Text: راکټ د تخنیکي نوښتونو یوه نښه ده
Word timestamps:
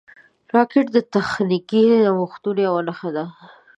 راکټ 0.53 0.85
د 0.95 0.97
تخنیکي 1.13 1.83
نوښتونو 2.07 2.59
یوه 2.67 2.81
نښه 2.87 3.09
ده 3.15 3.25